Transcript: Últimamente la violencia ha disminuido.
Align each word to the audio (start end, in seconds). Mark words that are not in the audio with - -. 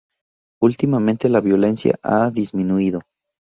Últimamente 0.63 1.29
la 1.29 1.41
violencia 1.41 1.93
ha 2.01 2.31
disminuido. 2.31 3.01